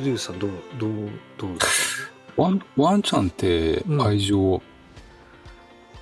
[0.00, 0.90] リュウさんどうどう
[1.38, 2.12] どうですか？
[2.36, 4.62] ワンワンちゃんって愛情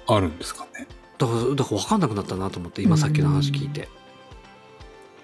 [0.07, 3.89] あるんですかね、だからだから分かんなくなったなと思って今さっきの話聞いて、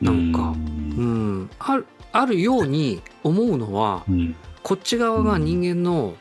[0.01, 1.51] なんかうん。
[1.59, 4.35] あるあるように思うのは、うん。
[4.63, 6.15] こっち側が人間の、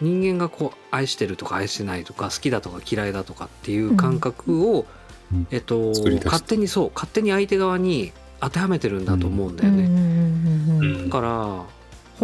[0.00, 4.86] 人間がこう愛してるとか愛してないとか好きだとか嫌いだとかっていう感覚を、
[5.32, 5.46] うん。
[5.50, 5.92] えっと
[6.24, 9.84] 勝手にそう勝手に相手側に当てはめてるんだと思うんだよね。
[9.84, 9.90] うん。
[9.90, 9.98] うん。
[9.98, 10.80] うん。
[10.80, 10.96] うん。
[10.96, 11.08] うん。
[11.08, 11.64] だから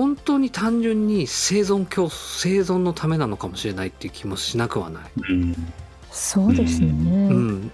[0.01, 5.03] 本当に単純に生存競争生存のためなのかもしれないっていう気もしなくはない。
[5.29, 5.73] うん
[6.11, 6.89] そうですね。
[6.89, 6.93] う
[7.35, 7.71] ん。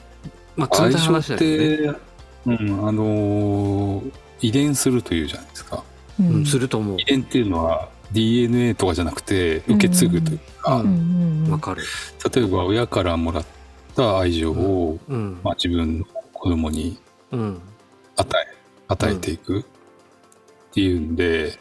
[0.56, 1.76] まあ冷たい愛情っ話だけどね。
[1.76, 2.00] て、
[2.46, 4.12] うん、あのー
[4.42, 5.82] 遺伝するというじゃないですか
[6.20, 7.04] ううん、すると思う遺。
[7.04, 11.84] 伝っていうのは DNA とかじゃなくて受け継ぐというか、うんうんうんわかる。
[12.34, 13.44] 例えば親からもらっ
[13.94, 15.38] た愛情を、うん。
[15.44, 16.98] まあ、自分の子供に
[17.30, 17.60] うん。
[18.16, 18.56] 与え
[18.88, 19.64] 与えていくっ
[20.72, 21.58] ていうんで、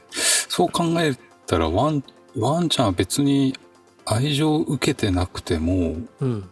[0.56, 1.14] そう考え
[1.48, 2.02] たらワン
[2.38, 3.58] ワンちゃんは別に
[4.06, 6.50] 愛情を受けてなくてもうん。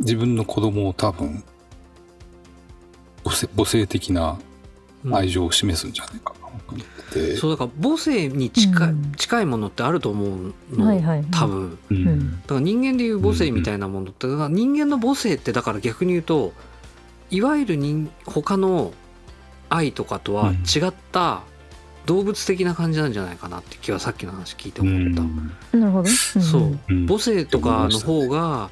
[0.00, 1.44] 自分の子供を多分
[3.22, 4.40] 母性母性的な
[5.04, 5.14] うん。
[5.14, 7.12] 愛情を示すんじゃないかなと思って。
[7.12, 9.12] て、そうだから母性に近い、うん。
[9.12, 11.26] 近いものってあると思うの、はいはいはい。
[11.30, 11.78] 多分。
[11.90, 12.04] ううん。
[12.08, 16.52] んだから人間でいう母性みたいなものって、だから人間の母性ってだから逆に言うと
[17.30, 18.92] いわゆる人他の
[19.68, 21.44] 愛とかとは違った
[22.06, 25.80] 動物的な感じなんじゃないかなって気はさっきの話聞いてう思った、ん。
[25.80, 26.08] なるほど。
[26.08, 26.78] そう。
[26.88, 27.06] うん。
[27.06, 28.70] 母性とかの方が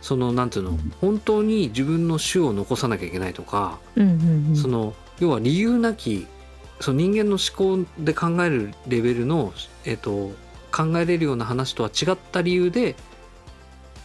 [0.00, 4.56] そのなんていうの本当に自分の種を残さなきゃいけないとか、うんうんうん。
[4.56, 6.26] その要は理由なき
[6.80, 9.52] その人間の思考で考えるレベルの、
[9.84, 10.32] えっと
[10.72, 12.94] 考えれるような話とは違った理由で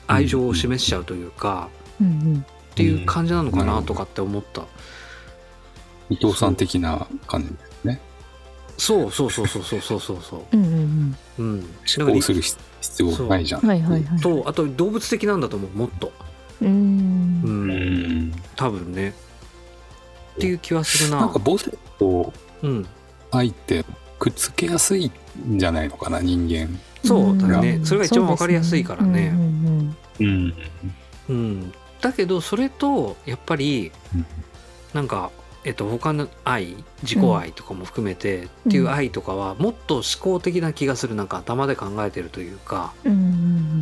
[0.08, 1.70] 愛情を示しちゃうというか、
[2.02, 2.46] うんうん。
[2.72, 4.64] っていう感じなのかうんなとかって思った、
[6.10, 6.56] 伊藤さん。
[6.56, 7.54] 的な感じ
[8.78, 10.58] そうそうそうそうそうそうそうそう。
[10.58, 11.70] んうんううん。
[11.98, 13.62] 思考する必必要ないじゃん。
[13.62, 13.70] うん。
[13.70, 14.20] はいはいはい。
[14.20, 16.12] とあと動物的なんだと思うもっと。
[16.62, 16.66] う。
[16.66, 17.42] うん。
[17.44, 18.30] うん。
[18.30, 19.14] ん多分ね。
[20.36, 21.22] っていう気はするな。
[21.22, 22.86] なんか母性とうん。
[23.32, 23.86] 愛って
[24.20, 25.12] くっつけやすい
[25.48, 26.78] んじゃないのかな人間。
[27.04, 27.86] そうだね、うん。
[27.86, 29.32] それが一番わかりやすいからね。
[29.34, 30.54] そうんうん。
[31.28, 34.26] うん、だけどそれとやっぱりうん。
[34.94, 35.30] なんか、
[35.66, 43.16] えっと、他の愛自己愛とかも含めてっていう愛とかはもっと思考的な気がするなんか頭で考えてるというかうんう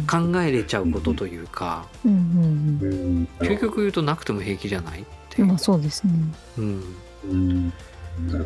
[0.02, 5.46] ん考えれちゃうことというかうんうん究極言うとなくても平気じゃないってうん。
[5.46, 5.52] いう。
[5.52, 6.14] まあ、そうですね。
[6.58, 7.74] うん、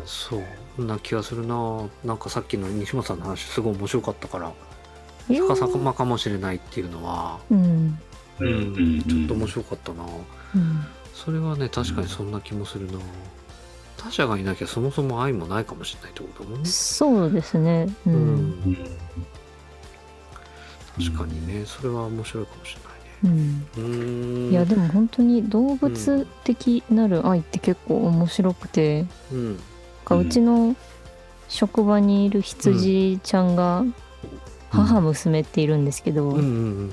[0.04, 0.42] そう
[0.76, 1.84] そんな気がするな。
[2.04, 4.52] なんかさっきの西本さんの話すごい面白かったから
[5.28, 7.96] 逆さまかもしれないっていうのは、うん。
[7.96, 8.00] ど
[8.40, 10.04] うん、ちょっと面白かったな。
[10.54, 10.84] うん。
[11.24, 12.98] それはね確かにそんな気もするな。
[13.96, 16.68] 他者がいなきゃそもそも愛もないかもしれないってことだもんね。
[16.68, 17.88] そうですね。
[18.06, 18.10] う。
[18.10, 18.16] うん。
[18.16, 18.72] うん。
[18.72, 18.86] ん
[20.96, 21.66] 確かにね。
[21.66, 22.76] それは面白いかもし
[23.24, 23.66] れないね。
[23.76, 23.82] うん。
[23.82, 24.52] うーん。
[24.52, 29.60] いやでも本当に動物的なる愛って結構面白くて、うん。
[30.04, 30.76] かうちの
[31.48, 33.84] 職場にいる羊ちゃんが
[34.70, 36.38] 母娘っているんですけど、うん。
[36.38, 36.92] うん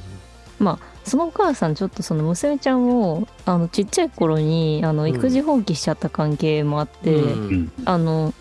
[0.60, 7.48] まあそのお母さんちょっとその娘ちゃんをあのちっちゃい頃にあのうん育児放棄しちゃった関係もあって、うん。
[7.48, 8.34] うんあの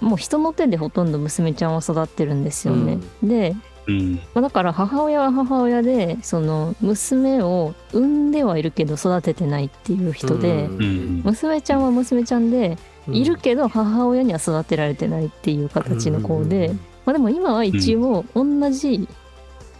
[0.00, 2.98] もう人の手でほとんど娘ちゃんは育ってるんですよね。
[3.22, 3.54] で、
[3.86, 4.14] うん。
[4.34, 10.80] まあだから母親は母親でその娘を産んではいるけど育ててないっていう人で、うん。
[10.80, 12.78] うん娘ちゃんは娘ちゃんで
[13.08, 13.14] うん。
[13.14, 16.72] いるけど母親には育てられてないっていう形の子で、
[17.04, 19.06] まあ、でも今は一応同じ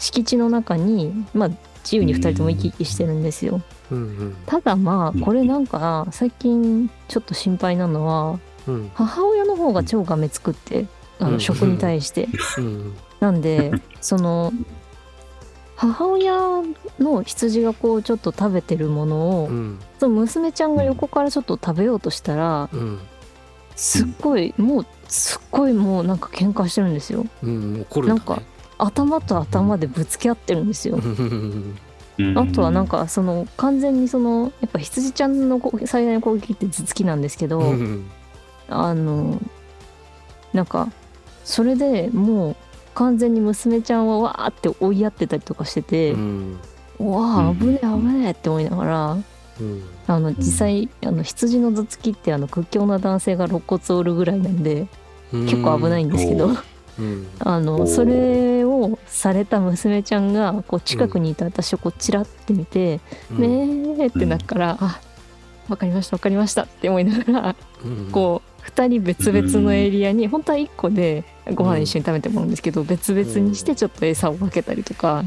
[0.01, 1.49] 敷地の中に、まあ、
[1.85, 3.63] 自由に2人とも行き来してるんですよ。
[3.93, 4.37] うんうん。
[4.47, 8.91] ただまあこれなんか最近ちょっと心配なのはうん。
[8.95, 10.87] 母親の方が超がめつくって
[11.21, 11.33] あうん。
[11.35, 12.29] の食に対して。
[12.59, 12.97] うん。
[13.21, 14.53] なんでその
[15.77, 16.33] 母親
[16.99, 19.79] の羊がこうちょっと食べてるものを、うん。
[19.99, 22.99] その娘ちゃんが横からちょっと食べようとしたらうん。
[23.77, 27.27] すっごいもうすっごいもうなんか喧嘩してるんですよ。
[27.43, 27.81] うん。
[27.83, 28.19] 怒るんだね。
[28.19, 28.43] なんか
[28.83, 30.99] 頭と頭でぶつけ合ってるんですよ。
[32.37, 38.11] あとはなんかその完全にそのやっぱ羊ちゃんのこ最大の攻撃って頭突きなんですけど、うん
[38.69, 39.41] あの
[40.53, 40.89] なんか
[41.45, 42.57] それでもう
[42.95, 49.13] 完全に娘ちゃんをわーって追いやってたりとかしてて、うわあ危ねえ危ねえって思いながら
[49.61, 49.83] うん。
[50.07, 54.87] あの実際あの羊の頭突きってあの屈強な男性が肋骨を折るぐらいなんで
[55.33, 56.51] 結構危ないんですけど、
[57.41, 58.70] あのそれを
[59.07, 63.01] された娘ちゃんがこう近くにいた私をこうチラって見て
[63.31, 63.97] 「うん。
[63.97, 65.01] ねえ」ってなっから「あ
[65.69, 68.09] わかりましたわかりました」って思いながらうん。
[68.11, 71.25] こう2人別々のエリアに本当は1個で
[71.55, 75.25] ご飯一緒に食べてもらうんですけど別々にしてちょっと餌を分けたりとか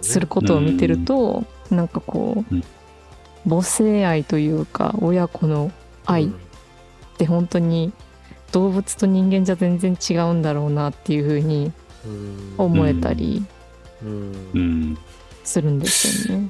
[0.00, 2.64] することを見てるとなんかこううん。
[3.48, 5.70] 母性愛というか親子の
[6.04, 6.28] 愛っ
[7.16, 7.92] て本当に
[8.52, 11.74] 動物と人間じゃ全然違うんだろうなっていう風にうん
[12.58, 13.44] 思えたり
[14.02, 14.50] うん。
[14.54, 14.98] うん。
[15.44, 16.48] するんですよね。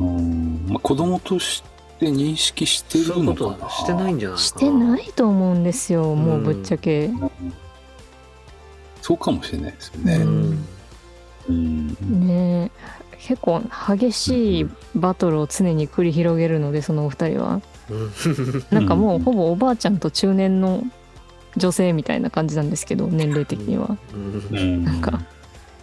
[0.00, 1.62] うんまあ、子供とし
[1.98, 4.46] て認識してそういうこるのかなとはしてないんじゃないかな。
[4.46, 7.06] してないと思うんですよもうぶっちゃけ。
[7.06, 7.30] うん
[9.02, 10.18] そうかもしれないですようね。
[10.18, 10.66] ん。
[11.48, 11.88] うん。
[12.26, 13.12] ねえ。
[13.18, 17.60] 結構激しいバトルを常に繰り広げるのでそのお二人は。
[17.90, 18.64] うん。
[18.70, 20.84] なんかもうほぼおばあちゃんと中年の
[21.56, 23.96] 女性みたいな感じなんですけど年齢的には。
[24.14, 24.58] うん。
[24.58, 25.20] うんなんか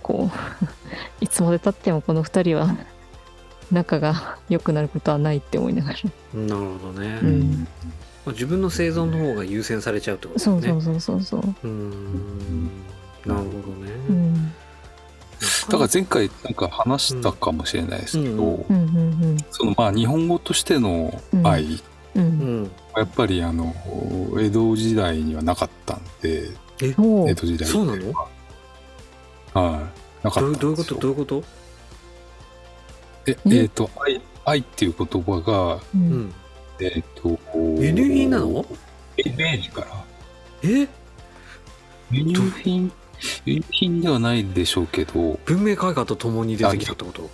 [0.02, 0.66] こう
[1.24, 2.76] いつまでたってもこの二人は
[3.72, 5.98] 仲が良くなることはないって思いながら。
[6.34, 7.68] なるほどね、うん。
[8.28, 10.68] 自分の生存の方が優先されちゃうってことそうね。
[10.70, 11.44] そうそうそうそうう。
[11.64, 12.70] ーん。
[13.26, 13.50] なるほど
[13.86, 14.52] ね、うん。
[15.70, 18.76] だから前回なんか話したかもしれないですけど、うん。
[18.76, 21.80] うんうんそのまあ日本語としての愛
[22.16, 22.72] うん。
[22.96, 23.74] やっぱりあの
[24.40, 26.50] 江戸時代にはなかったんで
[26.82, 28.14] 江戸時代そうなの？
[29.54, 29.90] は
[30.24, 30.26] い。
[30.26, 30.96] なかったどうどういうこと？
[30.96, 31.44] どういうこと？
[33.28, 36.22] ええーと愛愛っていう言葉がううん。
[36.28, 36.34] ん
[36.80, 37.38] えっ、と
[37.82, 38.66] 輸入品なの？
[39.18, 39.88] イメージから。
[40.64, 40.88] え？
[42.12, 42.92] 輸入品
[43.46, 45.40] 輸入品ではないでしょうけど。
[45.46, 47.30] 文明開化とともに出てきたってこと？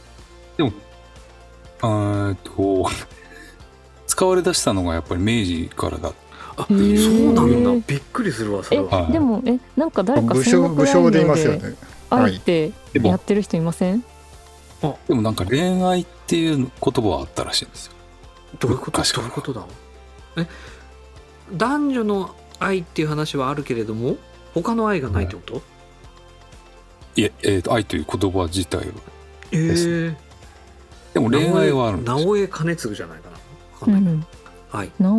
[1.81, 2.89] あーっと
[4.15, 6.13] 使われ出したのがやっぱり明治からだ。
[6.57, 6.77] あそう
[7.33, 7.85] なんだ。
[7.85, 9.01] びっくりするわそれは。
[9.03, 11.75] はいでもえなんか誰か武将武将でいますよね。
[12.09, 13.09] 愛ってでも。
[13.09, 14.05] やってる人いません？
[15.07, 17.93] でもなんか恋愛っていう言葉はあったらしいんですよ。
[18.59, 19.03] どういうこと？
[19.03, 19.65] どういうことだ？
[20.37, 20.47] え
[21.51, 24.15] 男女の愛っていう話はあるけれども
[24.53, 25.61] 他の愛がないってこと、
[27.17, 28.85] いええーと愛という言葉自体は
[29.51, 30.17] ええ
[31.13, 32.17] でも恋愛はあるんですよ。
[32.19, 33.19] 直江兼次じゃない
[33.85, 34.25] かなわかない、うん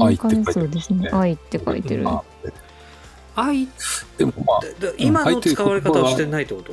[0.03, 1.09] 愛って書いてる兼そうですね。
[1.13, 2.07] 愛って書いてる。
[2.07, 2.23] あ。
[3.37, 3.67] 愛。
[4.19, 4.61] でもまあ
[4.99, 6.73] 今の使われ方をしてないってこと？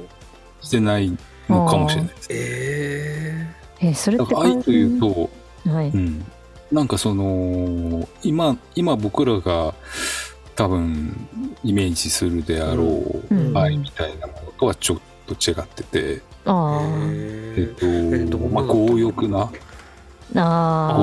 [0.62, 1.18] してない
[1.48, 2.28] のかもしれないです。
[2.32, 3.48] え
[3.80, 5.30] えそれって愛というと、
[5.70, 5.90] はい。
[5.90, 6.26] うん、
[6.72, 9.74] なんかその今今僕らが
[10.56, 11.28] 多分
[11.64, 13.58] イメージするであろううん。
[13.58, 19.50] 愛みたいなものとはちょっと違ってて、あええっとーとまあ、強欲な
[20.36, 20.98] あ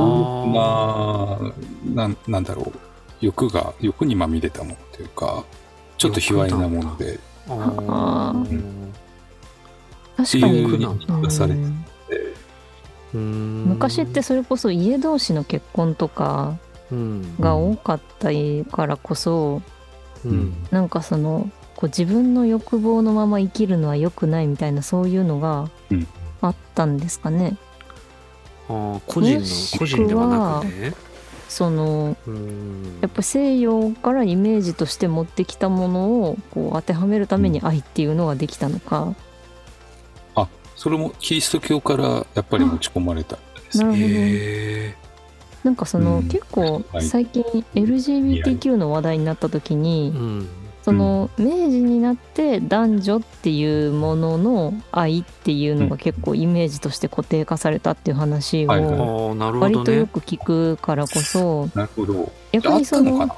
[1.95, 2.73] ななんなんだろう。
[3.21, 5.45] 欲が欲にまみれたものというか
[5.99, 7.21] ちょっと卑猥なもので。
[7.49, 8.91] ああーー
[10.17, 10.49] 確か
[11.47, 11.73] に。
[13.13, 16.57] 昔ってそれこそ家同士の結婚とか
[16.91, 17.37] うん。
[17.39, 18.31] が多かった
[18.71, 19.63] からこそ、
[20.25, 20.55] うん。
[20.71, 26.07] なんかそのこう自分の欲望のまま生きるのは良くないみたいなそういうのがうん。
[26.43, 27.57] あったんですかね。
[28.71, 30.95] あー個人のもしくは個人ではなくね。
[31.49, 32.99] そのうん。
[33.01, 39.15] やっぱ西洋からイメージとして持ってきたものをこう当てはめるために愛っていうのができたのか。
[40.37, 43.85] あそれもキリスト教からやっぱり持ち込まれたんですね。
[43.85, 44.07] なるほど。
[44.07, 44.97] へ
[45.65, 46.29] なんかその、うん。
[46.29, 47.43] 結構はい最近
[47.75, 50.49] LGBTQ の話題になった時に、ーうん
[50.91, 62.33] その明治になって男女っていうものの愛っていうのが結構イメージとして固定化されたっていう話を割とよく聞くからこそなるほど。
[62.53, 63.29] 逆にその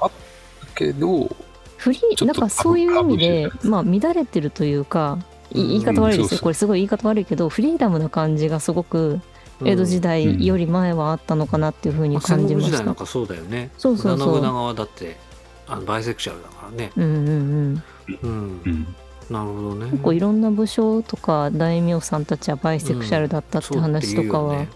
[0.74, 1.28] けど
[1.76, 5.18] フリーなんかそういう意味で多まあ乱れてるというか
[5.52, 6.40] 言い方悪いですよ。
[6.40, 9.20] これすごい言い方悪いけどフリーダムな感じがすごく
[9.64, 12.94] 江戸時代より前はあったのかなっていうふうに感じました国時代なん。
[12.94, 13.70] かそうだよね。
[13.76, 14.34] そうそうそう。
[14.34, 15.18] 信長はだって
[15.66, 16.92] あのバイセクシャルだからね。
[16.96, 17.82] うんうんうん。
[18.22, 18.62] うん。
[18.64, 18.96] うん。
[19.30, 19.90] なるほどね。
[19.90, 24.66] 結構いろんな武将とか大名さんたちはバイセクシャルだったって話とかは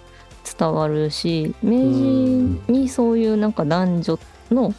[0.58, 4.18] 伝わるし、明治にそういうなんか男女
[4.50, 4.74] の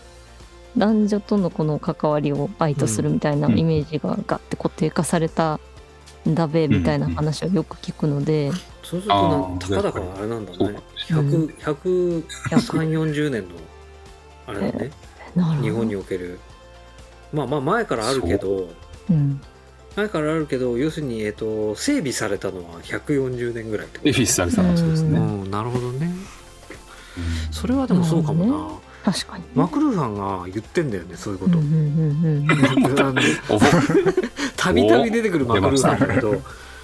[0.78, 3.58] 男女とのこの関わりを愛とするみたいなうん。
[3.60, 5.60] イメージがガッて固定化された
[6.28, 8.52] んだべみたいな話をよく聞くので、
[8.84, 10.80] そうするとたかだかあれなんだね。
[11.12, 13.56] うん100 130年の
[14.46, 14.92] あれだね
[15.62, 16.40] 日本における。
[17.34, 18.70] まあまあ前からあるけど
[19.10, 19.14] う。
[19.14, 19.42] ん、
[19.96, 24.10] 前からあるけど要するに、えっと整備されたのは140年ぐらいってこと。
[24.10, 25.52] エフィスされたのはそうですね、うん。
[25.52, 26.12] なるほどね。
[27.52, 29.50] それはでもそうかもな、なる確かに、ね。
[29.56, 31.58] マクルーさんが言ってんだよねそういうこと。
[34.56, 36.42] たびたび出てくるマクルーさんだけど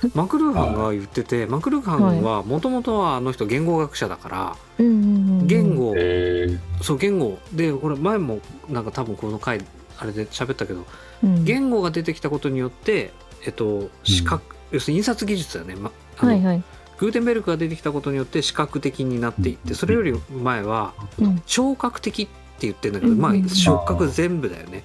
[0.15, 6.83] マクルーハンが言っててマクルーハンはもともとはあの人言語学者だからうんうんうん言語えー。
[6.83, 9.60] そう言語でこれ前もなんか多分この回
[9.98, 10.86] あれで喋ったけど
[11.24, 11.43] うん。
[11.43, 13.12] 言語が出てきたことによって
[13.45, 16.63] えっと視覚、要するに印刷技術だよね、ま、あのはいはい。
[16.98, 21.41] グーテンベルクが出てきたことによって視覚的になっていってそれより前はうん。
[21.45, 22.31] 聴覚的って
[22.67, 24.83] 言ってるんだけど、うんまあ触覚全部だよね。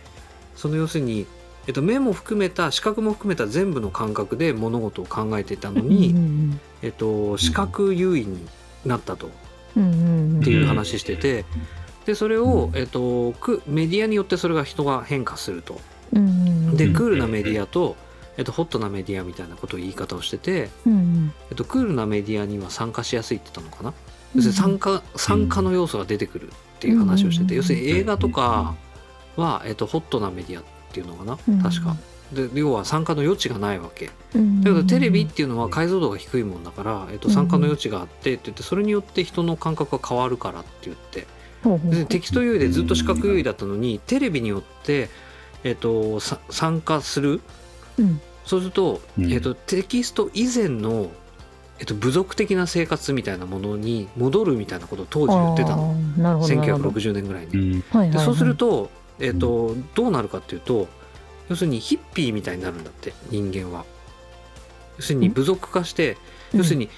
[0.57, 1.25] その要するに、
[1.69, 8.49] えっと、目も含めた視覚も含めた全部の感覚で物事を考えていたのに、うんえっと、視覚優位に
[8.87, 9.31] なったとっ
[9.77, 10.43] うんうんうん。
[10.43, 11.45] ていう話してて
[12.07, 15.79] でそれを、えっと、くメディアによってそれが人が変化すると。
[16.15, 16.31] うんう
[16.73, 16.95] んでうん。
[16.95, 17.97] クールなメディアと、
[18.39, 23.93] えっと、ホットなメディアみたいなことを言い方をしてて、うんえっと、クールなメディアには参加しやすいって言ったのかな？
[24.35, 28.75] 要するに参加参加の要素が出てくるっていう話をしてて、うん要するに映画とか
[29.37, 31.63] は、えっと、ホットなメディアっていうのかな、うん。
[31.63, 31.97] 確か。
[32.33, 34.11] で要は参加の余地がないわけ。
[34.35, 34.61] うん。
[34.63, 41.27] だけどテレビっていうのは解像度が低いもんだから、えっと、参加の余地があってって言ってそれによって人の感覚が変わるからって言って。
[41.91, 45.09] でテキスト優位でずっと視覚優位だったのにテレビによって、
[45.65, 47.41] えっと、さ参加する。
[47.99, 48.21] うん。
[48.45, 49.33] そうすると、うん。
[49.33, 51.11] えっと、テキスト以前の、
[51.81, 55.97] えっと、部族的な生活みたいなものに戻るみたいなことを当時言ってたの。
[56.17, 56.91] あーなるほどなるほど。
[56.91, 57.83] 1960年ぐらいに。
[58.13, 60.89] でそうすると,、えっとどうなるかっていうと
[61.49, 63.85] 要するにヒッピーみたいになるんだって人間は。
[64.97, 66.17] 要するに部族化して、
[66.53, 66.91] 要するに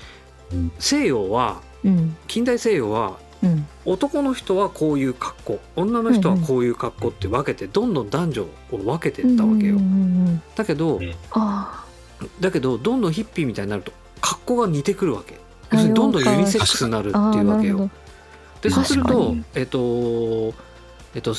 [0.53, 0.73] うん。
[0.79, 2.17] 西洋はうん。
[2.27, 3.67] 近代西洋はうん。
[3.85, 9.77] 男の人はこういう格好女の人はこういう格好って分けてどんどん男女を分けていったわけよ。
[9.77, 11.15] うんうんうんだけど、うん。
[11.33, 11.85] あ
[12.41, 15.35] だけどどんどんヒッピーみたいになると格好が似てくるわけ。
[15.71, 17.91] あ要するにどんどんユニセックスになるっていうわけよ。
[18.63, 20.55] でそうするとえっと
[21.15, 21.35] えっと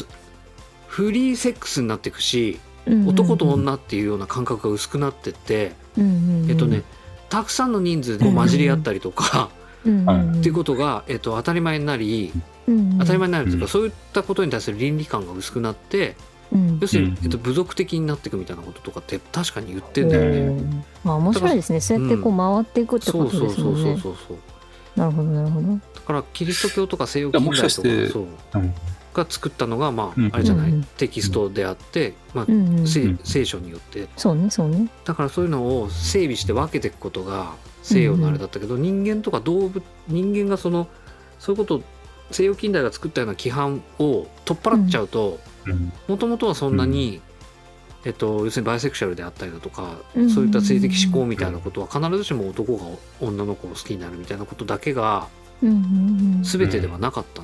[0.92, 6.50] フリーセックスになっていくしうんうん男と女っていうような感覚が薄くなってってうんうんうん。
[6.50, 6.84] えっとね
[7.30, 9.50] たくさんの人数で混じり合ったりとか
[9.86, 10.10] うんうん。
[10.10, 12.34] うんっていうことがえっと当たり前になり
[12.68, 13.00] うんうん。
[13.00, 16.16] 当たり前になるといううんかそういったことに対する倫理観が薄くなって
[16.52, 20.40] うん要するにうんえっと部族的になっていくみたいなこととかって確かに言ってんだよね。
[20.40, 20.84] うん。
[21.06, 21.80] まあ面白いですね。
[21.80, 24.38] そうやってこう回っていくってそことうそうそうですもんねそうそうそう。
[25.00, 25.68] なるほどなるほど。
[25.76, 28.24] だからキリスト教とか西洋近代とかもしかしてそう。
[28.56, 28.74] うん
[29.14, 30.30] が作ったのがまあ、うん。
[30.34, 30.84] あれじゃない、うん。
[30.84, 34.08] テキストであって、まあうんうん聖書によって。
[34.18, 34.90] そうねそうね。
[35.06, 37.54] だからそういうのを整備して分けていくことが
[37.84, 40.88] 西洋のあれだったけど、人間とか動物人間がその
[41.40, 41.84] そういうことを
[42.32, 45.92] 西洋近代が作ったような規範を取っ払っちゃうとうん。
[46.08, 47.22] もともとはそんなに、
[48.06, 52.86] えっと、要するにバイセクシャルであったりだとか、うんそういった性的思考みたいなことは必ずしも男が
[53.20, 55.28] 女の子を好きになるみたいなことだけが
[55.62, 57.44] 全てではなかった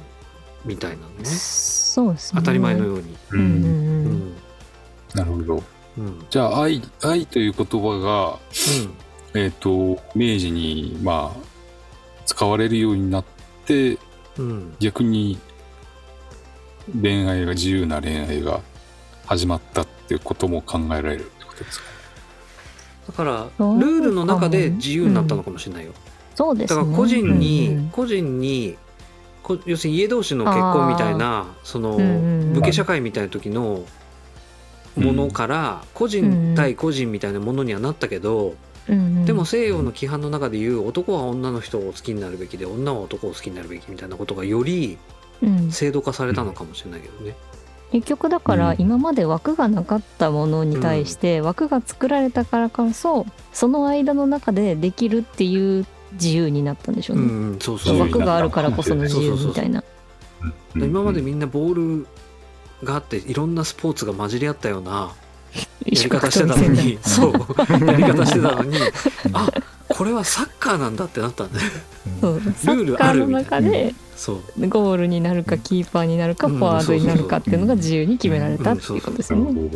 [0.67, 2.41] みたいなのね、そうですね。
[2.41, 3.17] 当たり前のように。
[3.31, 3.41] ううん。
[3.41, 3.45] うん。
[3.45, 4.35] ううんん
[5.15, 5.63] なるほど。
[5.97, 6.25] うん。
[6.29, 8.37] じゃあ愛愛という言葉が
[9.33, 11.39] えっ、と明治にまあ
[12.25, 13.25] 使われるようになっ
[13.65, 13.97] て
[14.37, 14.49] うん。
[14.49, 15.39] うん逆に
[17.01, 18.61] 恋愛が自由な恋愛が
[19.25, 21.85] 始まったっていうことも考えられるってことですか？
[23.07, 25.91] だからルールの中で自由になったのかもしれないよ。
[26.35, 26.79] そうですね。
[26.79, 28.86] だから個人に、うんうん個人にこ
[29.65, 33.85] 要するに家同士の結婚みたいなその武家社会みたいな時の
[34.95, 38.55] ものから個人対個人みたいなものにはなったけど、
[39.25, 44.97] でも西洋の規範の中でいう男は女の人を好きになるべきで女は男を好きになるべきみたいなことがより
[45.41, 45.71] うん。
[45.71, 47.35] 制度化されたのかもしれないけどね。
[47.91, 57.23] 結局だからうん今まで枠がなかったものに対して枠が作られたからこそその間の中でできるっていう自由になったんでしょうね。
[57.23, 57.99] うんうん、そうそう。
[57.99, 59.83] 枠があるからこその自由みたいな。
[60.75, 60.83] うん。
[60.83, 62.07] 今までみんなボール
[62.83, 65.11] があっていろんなスポーツが混じり合ったような
[65.85, 66.99] やり方してたのに。
[67.01, 67.33] そう。
[67.85, 68.77] やり方してたのに
[69.33, 69.49] あ
[69.89, 71.71] これはサッカーなんだってなったんだよ。
[72.21, 72.41] そう。
[72.55, 74.67] サルールッカーのあるみた中でそう。
[74.67, 76.57] ゴールになるかキーパーになるかうん。
[76.57, 79.71] フォワードになるかっていうのが自由に決められたっていうことですよね。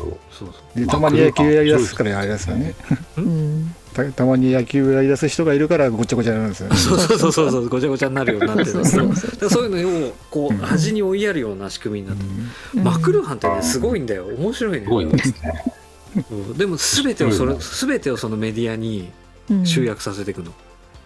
[0.88, 2.50] たまに野球やりだすからあれです。
[2.50, 2.76] よね。
[3.18, 6.76] うんたたまに野球やりだす人がいるからごちゃごちゃになるんですよね。
[6.78, 8.72] そうそうそうそうそうごちゃごちゃになるようになってる。
[8.72, 9.32] そうそうそう。
[9.32, 10.60] だからそういうのをこううん。
[10.60, 12.24] 端に追いやるような仕組みになって
[12.76, 12.84] うん。
[12.84, 14.28] マクルーハンってねすごいんだよ。
[14.38, 14.86] 面白いね。
[14.86, 15.64] すごいですね。
[16.32, 16.58] うん。
[16.58, 19.12] でも全てをそれす全てをそのメディアに
[19.50, 19.66] うん。
[19.66, 20.52] 集約させていくの。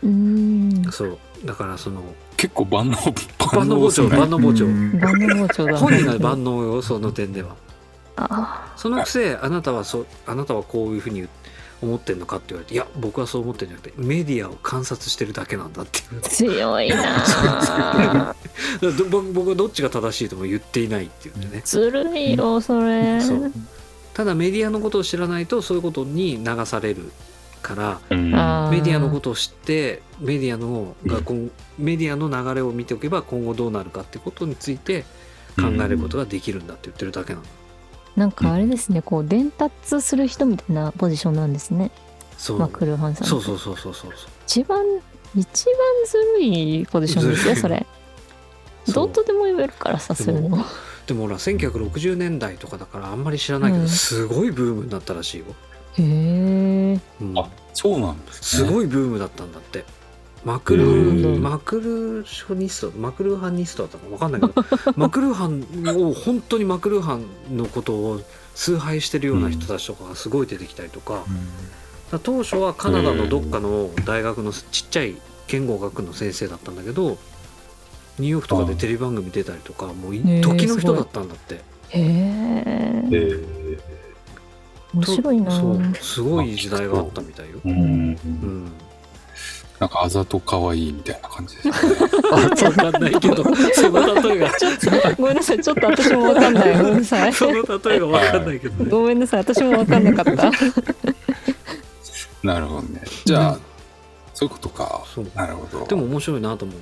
[0.04, 0.84] うん。
[0.92, 1.18] そう。
[1.44, 2.04] だからその
[2.38, 2.98] 結構万能
[3.54, 5.00] 万能包丁万能包丁うん。
[5.00, 7.56] 万能包丁だ本人が万能よその点では。
[8.18, 11.28] あそのくせあなたはそうあなたはこういうふうに
[11.82, 16.22] 思ってんのかって言われていや僕はそう思ってんじゃなくてメディアを観察してるだけなんだっていう。
[16.22, 18.36] ー強いな
[19.10, 21.62] 僕 僕はどっちが正しいとも言っていないっていうんでね。
[21.66, 23.22] ずるいよそれ。
[23.22, 23.52] そう。
[24.14, 27.12] ただメディアのことを知らないとそういうことに流される
[27.62, 28.32] からうん。
[28.32, 35.04] メディアのことを知ってメディアのが今メディアの流れを見ておけば今後どうなるかってことについて
[35.58, 37.46] 考えることができるんだって言ってるだけなの。
[38.16, 41.92] なんかあれですねこう伝達する人みたいなポジションなんですね。
[42.38, 42.60] そう。
[42.60, 44.12] マクルーハンさんそうそうそうそうそう。
[44.46, 44.80] 一番
[45.36, 45.76] 一番
[46.08, 47.86] ずるいポジションですよそれ。
[48.86, 48.94] そう。
[48.96, 50.58] どうとでも言えるからさそういうの。
[51.08, 53.90] でもほら1960年代とかだからあんまり知らないけど、うん。
[53.90, 55.46] すごいブームになったらしいよ、
[56.00, 57.38] へえうん。
[57.38, 58.72] あそうなんですすね。
[58.72, 59.86] ごいブームだったんだって
[60.46, 60.86] マクル
[61.40, 64.54] マクルーショニストマクルーハンニストだったか分かんないけど
[64.96, 65.66] マクルーハン
[65.98, 68.22] を本当にマクルーハンのことを
[68.54, 71.26] 崇拝してるような人たちとかがすごい出てきたりとか,、
[72.24, 75.16] 当初はカナダのどっかの大学のちっちゃい
[75.48, 77.18] 言語学の先生だったんだけど
[78.20, 81.56] ニューヨークとかでテレビ番組出たりとかもう時の人だったんだって。
[81.56, 81.60] へ
[81.90, 82.04] え。
[83.10, 83.10] え。
[83.12, 83.80] ー
[84.94, 85.52] 面白いな。
[85.52, 87.60] そうすごい時代があったみたいよ。
[87.66, 87.72] うん。
[87.74, 88.72] うん
[89.80, 91.72] なんかあざと可愛いみたいな感じですね。
[92.32, 94.90] わかんないけど、その例えが、ちょっと
[95.22, 98.90] ごめんなさいちょっと私もわかんないごめんなさいその例えがわかんないけどね。
[98.90, 100.52] ごめんなさい私もわかんなかった
[102.44, 103.02] なるほどね。
[103.26, 103.60] じゃあ、
[104.34, 105.04] そういうことか。
[105.14, 105.86] そうなるほど。
[105.88, 106.78] でも面白いなと思う。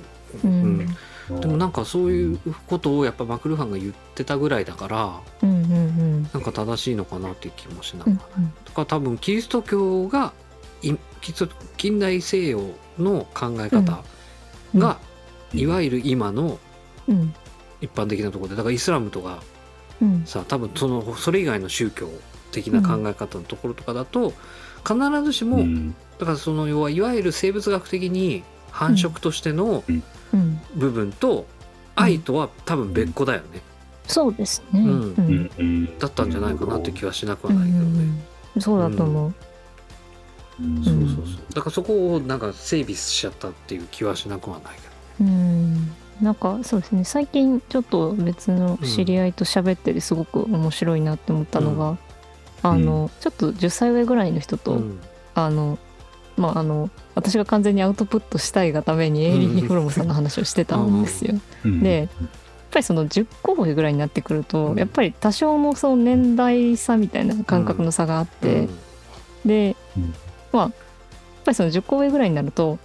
[0.46, 0.96] ううんん
[1.40, 8.42] でもなんかそういうことをやっぱマクルーハンが言ってたぐらいだから、うんうんうんなんか正しいのかなっていう気もしなうんがら。
[8.66, 10.32] とか多分キリスト教が、
[10.82, 12.60] いキリスト近代西洋
[12.98, 14.02] の考え方
[14.74, 14.80] うん。
[14.80, 14.98] が、
[15.52, 16.58] いわゆる今の
[17.08, 17.34] うん。
[17.80, 19.42] 一般的なところで、だからイスラムとか
[20.00, 20.22] うん。
[20.26, 22.08] さ多分そのそれ以外の宗教
[22.52, 24.32] 的な考え方のところとかだと、
[24.86, 25.94] 必ずしも、うん。
[26.18, 29.84] だからその要はいわゆる生物学的に繁殖としての
[30.32, 30.60] うん。
[30.74, 31.46] 部分と
[31.94, 33.62] 愛とは多分別個だよね、
[34.08, 34.80] そうですね。
[34.80, 34.82] う
[35.62, 35.98] ん。
[35.98, 38.00] だったんじゃないかなっていう気はしなくはうんないけどね、
[38.56, 39.26] うんそうだと思う。
[39.26, 39.34] うん
[40.58, 41.26] そうそうそう。
[41.54, 45.92] だからそこをなんか整備しちゃったっていう気はしなくはないけうん。
[46.20, 47.04] なんかそうですね。
[47.04, 51.98] 最近ちょっと別の知り合いと喋っててすごく面白いなって思ったのが、
[52.62, 55.00] あのちょっと10歳上ぐらいの人と、ど、うん。
[55.34, 55.78] あの
[56.36, 61.34] まああの私が完全にアウトプットしたいがためにエイリヒ・フロムさんの話をしてたんですよ。
[61.64, 61.82] うん。
[61.82, 62.08] でやっ
[62.70, 64.78] ぱりその10個上ぐらいになってくると、うん。
[64.78, 68.68] やっぱり多少のその年代差みたいな感覚の差があって、
[69.44, 70.14] で、うん
[70.54, 70.72] まあやっ
[71.44, 72.78] ぱりその10個上ぐらいになると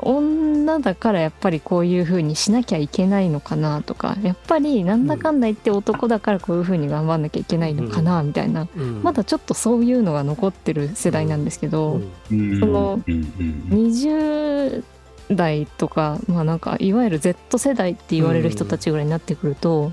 [0.00, 9.02] 女だからやっぱりこういう風にしなきゃいけないのかなとかやっぱりなんだかんだ言って男だからこういう風に頑張んなきゃいけないのかなみたいな、うん。
[9.02, 12.60] まだちょっとそういうのが残ってる世代なんですけど、うん。
[12.60, 13.14] そのうん。
[13.14, 13.22] うん
[13.70, 14.84] 20
[15.30, 19.92] 代とかまあなんかいわゆる Z 世代って言われる人たちぐらいになってくると、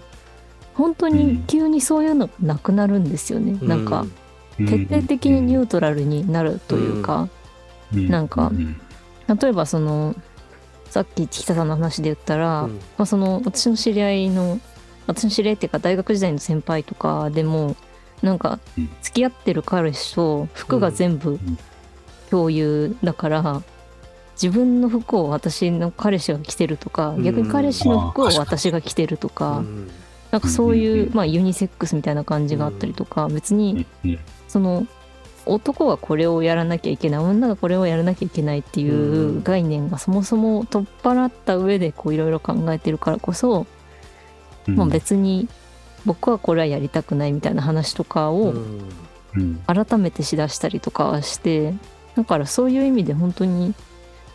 [0.73, 4.05] 本当に急にそういうのがなくなるんですよね、うなんか
[4.67, 7.29] 徹底的にニュートラルになるというか、
[7.93, 8.81] なんかうん
[9.41, 10.15] 例えばその
[10.89, 12.75] さっき北さんの話で言ったら、うん。
[12.75, 14.59] まあ、その私の知り合いの
[15.07, 17.77] 私の知り合いっていうか大学時代の先輩とかでも
[18.21, 18.89] なんかうん。
[19.01, 21.39] 付き合ってる彼氏と服が全部
[22.29, 23.61] 共有だから、
[24.33, 27.23] 自分の服を私の彼氏が着てるとか、うん。
[27.23, 29.89] 逆に彼氏の服を私が着てるとか、うん。
[30.29, 34.19] なんかそういう、うんまあ、ユニセックスみたいな感じがあったりとか、別にうん
[34.51, 34.85] その
[35.45, 39.43] 男がこれをやらなきゃいけない女がこれをやらなきゃいけないっていううん。
[39.43, 43.65] 概念がそもそも取っ払った上でこういろいろ考えてるからこそ、
[44.67, 44.75] うん。
[44.75, 45.47] まあ、別に
[46.05, 48.53] 僕はこれはやりたくないみたいな話とかうを
[49.67, 51.73] 改めてしだしたりとかはして
[52.15, 53.73] だからそういう意味で本当に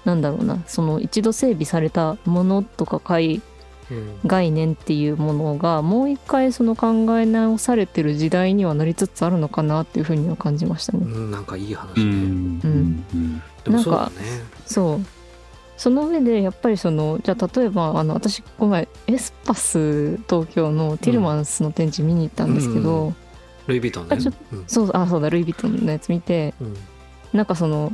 [0.04, 3.42] なんだろうなその一度整備されたものとか概うん
[4.24, 11.00] 概念っていうものがもう一回その考え直されてる時代にはなりつつあるのかなっていうふうには感じましたね。
[11.04, 12.60] うんなんかいい話ね、うん。
[12.64, 13.04] うん。
[13.14, 13.42] うん。
[13.64, 14.14] でもそうだね。
[14.66, 15.00] そう。
[15.76, 23.16] その上でやっぱりそのじゃあ例えばあの私この前エスパス東京のティルマンスの展示見に行ったんですけど、うん。
[23.66, 24.16] ルイ・ヴィトンね。
[24.16, 24.64] あちょうん。
[24.66, 26.76] そうあそうだルイ・ヴィトンのやつ見てうん。
[27.32, 27.92] なんかその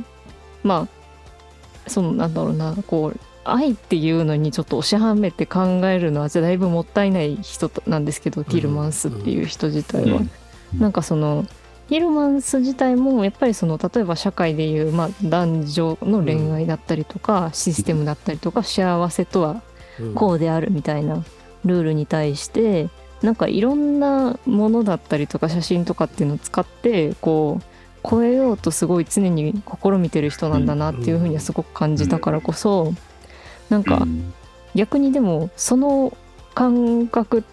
[0.63, 10.17] まあそのなんだろうなこう愛っていうのにちょっと押しはめて考えるのはだいぶもったいない人なんですけど、ティルマンスっていう人自体は。
[10.17, 10.79] うん。
[10.79, 11.45] なんかその
[11.89, 19.61] ティルマンス自体もやっぱりその例えば社会でいう、まあ、男女の恋愛だったりとか、システムだったりとか幸せとは
[19.99, 20.13] うん。
[20.15, 21.23] こうであるみたいな
[21.65, 22.89] ルールに対して
[23.21, 27.63] なんかいろんなものだったりとか写真とかっていうのを使ってこう
[28.07, 32.93] 超えようとすごい常に試みてる人なんだなっていうふうにはすごく感じたからこそ
[33.69, 34.05] なんか
[34.75, 36.15] 逆にでもその
[36.53, 37.43] 感覚っ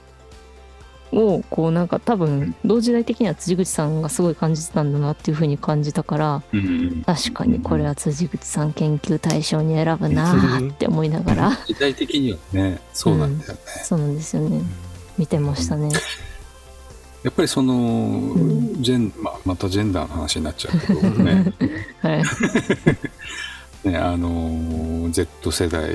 [1.13, 7.03] をこうなんか多分同時代的には辻口さんがすごい感じてたんだなっていうふうに感じたからうん。
[7.05, 11.51] 確かにこれは辻口さん研究対象に選ぶなーって思いながら。
[11.67, 14.63] 時代的にはねそうなんだよね、そうなんですよね。
[15.19, 15.91] 見てましたね。
[17.23, 18.83] やっぱりその、ん。
[18.83, 21.53] ジェンまあ、またジェンダーの話になっちゃうけどね。
[22.01, 22.23] はい、
[23.85, 25.95] ねあの Z 世代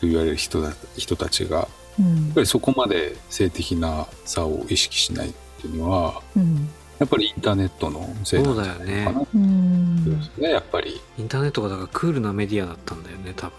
[0.00, 1.68] と言われる人だ人たちがや
[1.98, 2.30] うん。
[2.30, 6.68] っぱりそこまで性的な差を意識しないっていうのはうん。
[6.98, 9.20] やっぱりインターネットのせいなんじゃないのかな。
[9.20, 10.18] うってん。
[10.18, 10.98] ですねやっぱり。
[11.18, 13.56] インターネットがだからクールなメディアだったんだよね多分ね。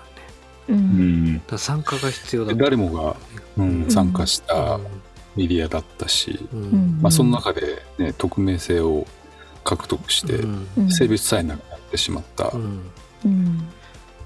[0.69, 1.25] ううん。
[1.35, 2.63] んだ参加が必要だった。
[2.63, 3.15] 誰もが、
[3.57, 3.91] うんうん。
[3.91, 4.79] 参加した
[5.35, 6.99] メディアだったし、うんうん。
[7.01, 9.05] まあ、その中で、ね、匿名性を
[9.63, 10.67] 獲得して、うん。
[10.77, 10.91] うん。
[10.91, 12.81] 性別さえなくなってしまった、うん
[13.25, 13.67] うん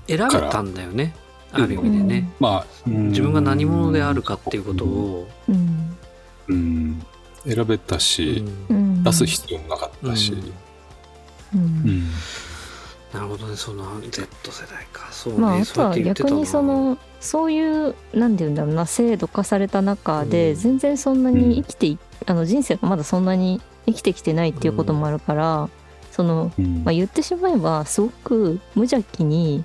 [0.07, 1.13] 選べたんだよね
[1.53, 3.09] ある意味でね、まあ、うん。
[3.09, 5.97] 自分が何者であるかっていうことを、うん。
[6.47, 7.05] うん。
[7.45, 9.03] 選べたし、うん。
[9.03, 10.33] 出す必要もなかったし、
[11.53, 11.59] うん。
[11.59, 12.09] うん。
[13.13, 15.09] なるほどねその Z 世代か。
[15.11, 20.55] そうね、まあ、あとは逆にそのそういうなんて言うんだろうな制度化された中で、うん。
[20.55, 25.69] 全然そんなに生きてい、あの人生がまだそんなに生きてきてないっていうこともあるから、
[26.11, 26.83] その、うん。
[26.83, 29.63] まあ、言ってしまえばすごく無邪気に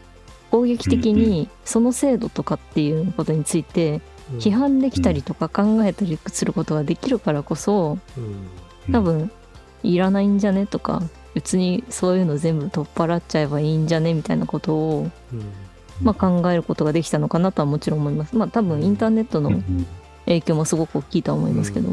[0.50, 4.00] 攻撃的にその制度とかっていうことについて
[4.38, 8.92] 批判できたりとか考えたりすることができるからこそうん。
[8.92, 9.30] 多分
[9.82, 11.02] いらないんじゃねとか
[11.34, 15.52] 別にそういうの全部取っ払っちゃえばいいんじゃねみたいなことをうん。
[16.02, 18.36] まあ、考えることができたのかなとはもちろん思います。
[18.36, 19.86] まあ多分インターネットのうん
[20.26, 21.88] 影響もすごく大きいとは思いますけど。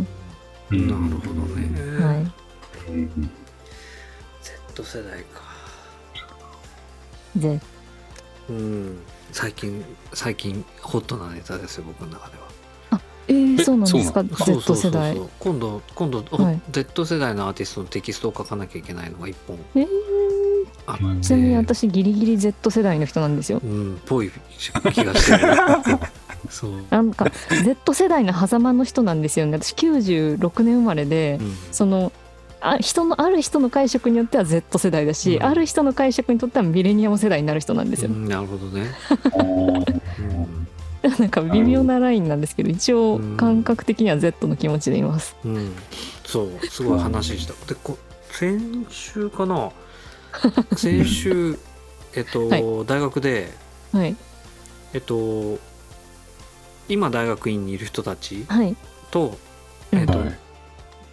[0.72, 0.88] うん。
[0.88, 3.43] なるほどね、はい。
[4.82, 5.42] 世代か。
[7.36, 7.60] で、
[8.50, 9.00] うん。
[9.32, 9.84] 最近
[10.14, 12.54] 最近ホットなネタですよ僕の中では。
[13.28, 14.46] えー、えそうなんですか？Z 世代。
[14.46, 15.30] そうそうそうそう。
[15.40, 16.62] 今度今度、はい。
[16.72, 19.58] Z 世代のアーティストのテキストを書かなきゃいけないのが一本。
[19.76, 19.88] えー、
[20.86, 23.62] あちなみに私ギリギリ Z 世代の人なんですよ。
[23.64, 24.02] うん。
[24.06, 24.32] ぽい
[24.92, 25.54] 気がしてる。
[26.50, 27.32] そう、なんか
[27.64, 29.58] Z 世代の狭間の人なんですよね。
[29.58, 31.58] 私96年生まれで、うん。
[31.72, 32.12] その
[32.66, 35.44] あ人のある人の解釈によっては Z 世代だし、うん。
[35.44, 38.12] ある人の解釈にとってはミレニアム世代になる人なんですよ。
[38.12, 38.88] うんなるほどね、
[41.20, 45.36] なんか微妙なラインなんですけど一応うん感覚的には Z の気持ちでいます。
[45.44, 45.74] うん、
[46.26, 47.54] そうすごい話した。
[47.68, 47.98] でこ
[48.32, 49.72] 先週かな？
[50.78, 51.60] 先週
[52.16, 52.64] えっと、はい。
[52.88, 53.52] 大学で
[53.92, 54.16] はい。
[54.94, 55.60] えっと
[56.88, 58.76] 今大学院にいる人たちはい。
[59.12, 59.38] と、
[59.92, 60.40] うんえっとはい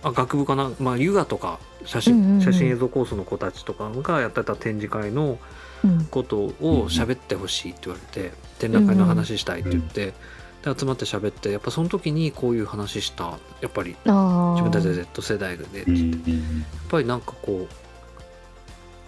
[0.02, 2.42] あ学部かな、まあ、ユガとか写真,、うんうんうん。
[2.42, 5.38] 写真映像コースの子たちとかがやってた展示会の
[5.82, 6.04] うん。
[6.10, 6.52] ことを
[6.90, 10.12] 喋ってほしいって言われて展覧会の話したいって言って、
[10.62, 14.60] で集まって喋ってやっぱその時にこういう話したやっぱりああ。
[14.60, 17.74] 自分たちで Z 世代でってう言って、やっんぱりなんかこう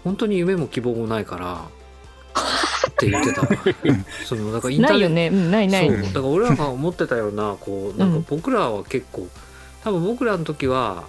[0.03, 1.63] 本当に夢も希望もないから
[2.91, 3.43] って言ってた。
[4.25, 5.29] そのだからインターネットないよね。
[5.29, 5.89] うん、ないない。
[5.89, 6.03] そう。
[6.03, 9.29] だから俺らが思ってたようなこうなんか僕らは結構
[9.85, 11.05] 多分僕らの時は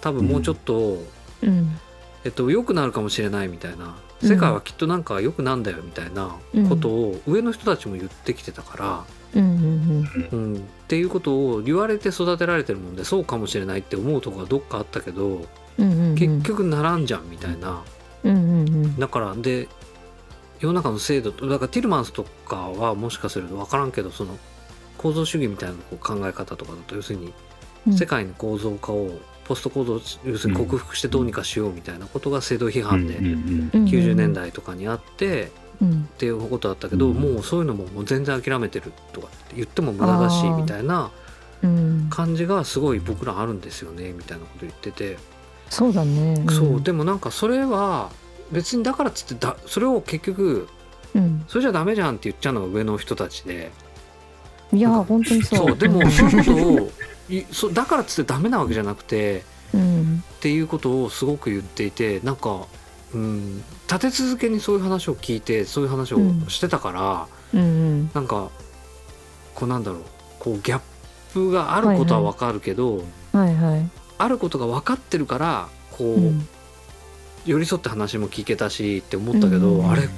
[0.00, 0.98] 多分もうちょっと、
[1.42, 1.78] うん。
[2.24, 6.36] えっと良くなるかもしれないみたいなうん世界はきっとなんか良くなんだよみたいな
[6.70, 15.46] ことを上の人たちも言ってきてたから、うんうんうんっていうことを言われて育てられてるもんでそうかもしれないって思うとこがどっかあったけど。
[15.76, 17.82] 結局ならんじゃんみたいな。
[18.98, 19.68] だからで
[20.60, 24.38] 世の中の制度とだからティルマンスとかはもしかすると分からんけどその
[24.96, 27.32] 構造主義みたいなこう考え方とかだと要するにうん
[27.92, 29.10] 世界の構造化を
[29.44, 33.24] ポスト構造要するに克服してどうにかしようみたいなことが制度批判でうん。
[33.24, 33.70] うん。
[33.72, 33.84] うん。
[33.84, 35.50] 90年代とかにあって
[35.82, 36.08] うん。
[36.14, 37.14] っていうことだったけどうん。
[37.14, 41.10] もうそういうのももう全然諦めてるとかって言っても無駄だしみたいな
[41.62, 42.06] うん。
[42.10, 45.18] 感じがすごい僕らあるんですよねみたいなこと言ってて。
[45.68, 46.44] そうだね。
[46.50, 46.82] そう。
[46.82, 48.10] でもなんかそれは
[48.50, 50.68] 別にだからっつってだそれを結局
[51.14, 51.44] うん。
[51.48, 53.70] それじゃダメじゃんって言っちゃうのが上の人たちで。
[54.72, 55.68] いや本当にそう。
[55.68, 55.76] そう。
[55.76, 56.90] でもそういうことをい
[57.52, 60.24] そだからっつってダメなわけじゃなくてうん。
[60.36, 62.66] っていうことをすごく言っていてなんか、
[63.14, 63.58] うん、
[63.90, 68.10] 立て続けにそういう話を聞いてそういう話をうんしてたから、うんうん。
[68.14, 68.50] なんか
[69.54, 70.02] こうなんだろう
[70.38, 70.80] こうギャッ
[71.32, 73.90] プがあることはわかるけど、はいはい。
[74.18, 76.48] あることが分かってるからこう、うん
[77.46, 80.08] 寄り添って話も聞けたしって思ったけど、うんあれ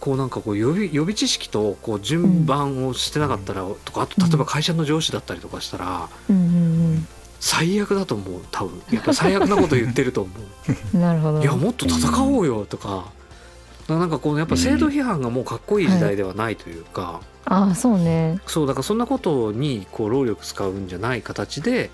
[0.00, 6.08] こうなんかこう予備予備知識とこう順番をしてなかったら、とかあと例えば会社の上司だったりとかしたら、
[7.38, 8.82] 最悪だと思う多分。
[8.90, 10.38] やっぱ最悪なこと言ってると思う。
[10.94, 11.00] うん。
[11.00, 11.40] なるほど。
[11.40, 13.12] いやもっと戦おうよとか。
[13.90, 18.40] からなんかこうやっぱ制度批判がもうかっこいい時代ではないというか、ああそうね。
[18.46, 21.90] そうだからそんなことにこう労力使うんじゃない形で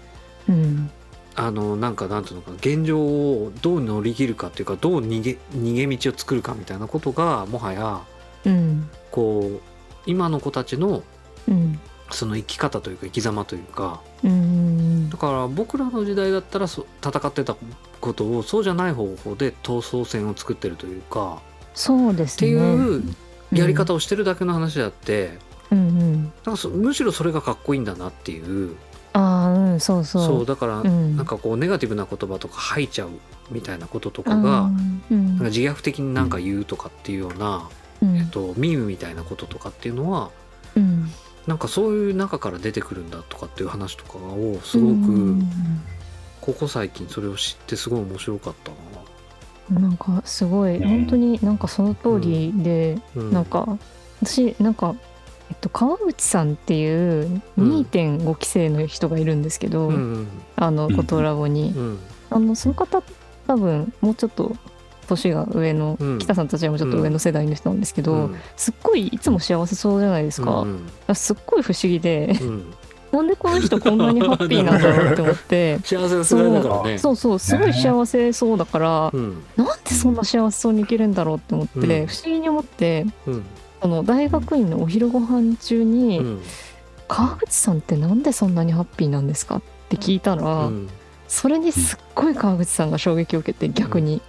[0.48, 0.90] うん
[1.36, 8.00] あのなんかなんていうのかな現状をどう乗り切るかっていうかどう逃げ逃げ道を作るかみたいなことがもはや
[8.46, 8.88] うん。
[9.10, 9.60] こう
[10.06, 11.02] 今の子たちの
[11.48, 11.78] うん。
[12.12, 15.10] その生き方というか生き様というかうん。
[15.10, 17.56] だから僕らの時代だったらそ戦ってた
[18.00, 21.42] ことをそうじゃない方法で闘争戦を作ってるというか
[21.74, 22.48] そうですね。
[22.50, 23.02] っていう
[23.52, 25.38] やり方をしてるだけの話であって、
[25.70, 26.24] うんうん。
[26.24, 28.76] だからそむしろそれがかっこいいんだなっていう
[29.16, 30.26] ああうんそうそう。
[30.26, 31.16] そうだから、うん。
[31.16, 33.10] なんかこうネガティブな言葉とか吐いちゃう
[33.50, 34.70] みたいなこととかが、
[35.10, 35.28] うん。
[35.28, 37.68] なんか自虐的になんか言うとかっていうような、
[38.02, 38.16] うん。
[38.16, 40.30] えっと、ミームみたいなこととかっていうのは
[40.76, 41.10] うん。
[41.46, 45.48] なんかそういう中から出てくるんだとかっていう話とかをすごうくん。
[46.42, 49.80] ここ最近それを知ってすごい面白かったな。
[49.80, 50.88] なんかすごいうん。
[50.88, 53.32] 本当になんかその通りで、うん。
[53.32, 53.78] なんか
[54.22, 54.94] 私なんか、
[55.50, 61.98] えっと、川口さんっていう2.5期生の人がいるんですけど、うんあのうんコトラボに、うん。
[62.30, 63.02] あのその方
[63.46, 64.56] 多分もうちょっと
[65.06, 66.18] 年が上の、うん。
[66.18, 68.36] 北さんたちよりもちょっと上の世代の人なんですけど、うん。
[68.56, 72.74] すっごいいつも幸せそうじゃないですか、うんすっごい不思議でうん。
[73.12, 75.78] なんでこの人こんなにハッピーなんだろうって思って。
[75.86, 76.98] 幸せな世代だからね。
[76.98, 79.42] そうそうすごい幸せそうだから、うん。
[79.56, 82.06] なんでそんな幸せそうに生きるんだろうって思って、うん。
[82.08, 83.06] 不思議に思って
[83.82, 86.42] うんあの大学院のお昼ご飯中に、うん。
[87.08, 90.88] 川口さんってなんでそんなにハッピーなんですかって聞いたら、うん。
[91.28, 94.20] それにすっごい川口さんが衝撃を受けて逆に、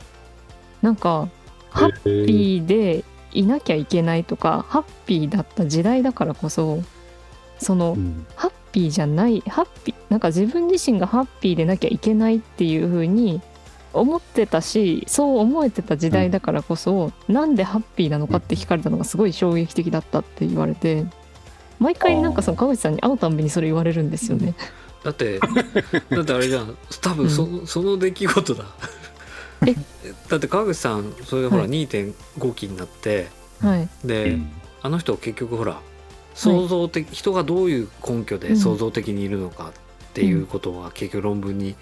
[0.81, 1.29] なんか
[1.69, 6.81] ハッッピーでいなきゃいけないとかハッピーだった時代だからこそ
[7.60, 7.97] その、
[8.36, 13.41] ハッピーじゃないハッピーなんか自分自身がハッピーでなきゃいけないっていう風に
[13.99, 21.05] 思ってたしそう思えてた時代だからこそ、なんでハッピーなのかって聞かれたのがすごい衝撃的だったって言われて
[21.79, 24.55] 毎回なんかその川口さんに会うたんびにそれ言われるんですよね。
[25.03, 26.77] だってだってあれじゃん。
[27.01, 28.65] 多分そ,、その出来事だ。
[29.65, 29.75] え？
[30.29, 31.71] だって川口さんそれでほらはい。
[31.71, 33.27] 2.5期になって
[33.60, 34.38] はい、で、
[34.81, 35.81] あの人結局ほら
[36.36, 39.71] 創造的、人がどういう根拠で創造的にいるのかっ
[40.13, 41.75] ていうことは結局論文にうんうんうん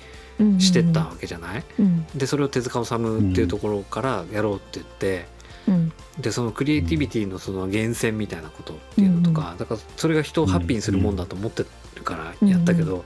[0.60, 5.26] してったわけじゃない、うんでそれを手塚治虫っていうところからやろうって言って、
[5.68, 5.92] うん。
[6.20, 13.04] でそのクリエイティビティのその源泉みたいなことっていうのとか、だからそれが人をハッピーにするもんだと思ってるからやったけど、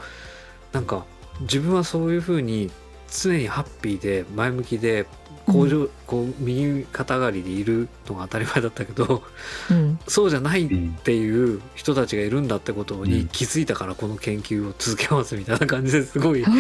[0.74, 1.06] なんか
[1.42, 2.70] 自分はそういうふうに
[3.12, 5.06] 常にハッピーで前向きで
[5.48, 9.24] 向上、こう右肩上がりでいるのが当たり前だったけど
[9.72, 9.98] うん。
[10.08, 13.28] そうじゃないっうんていう人たちがいるんだってことにうん。
[13.30, 16.54] 気づいたからこの研究を続けますみたいな感じですごい意あ気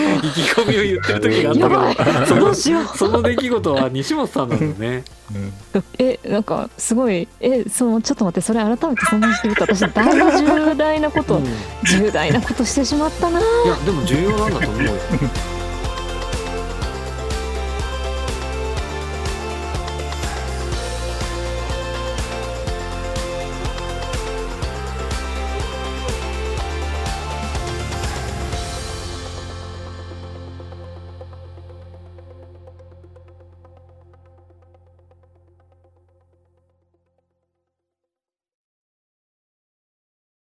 [0.59, 2.97] 込みを言ってる時があったけどそどのうしよう。
[2.97, 5.03] その出来事は西本さんなのね。
[5.99, 11.45] えなんかすごいえそのちょっと待ってそれ改めてそんなに言ると私だいぶ重大なこと、うん。
[11.45, 11.47] い
[11.85, 14.91] 重大なことしてしまったなやでも重要なんだと思うよ。